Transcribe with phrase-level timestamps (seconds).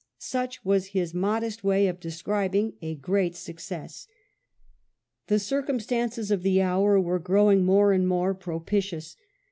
[0.17, 4.07] Such was his modest way of describing a great success.
[5.27, 9.15] The circumstances of the hour were growing more and more propitious.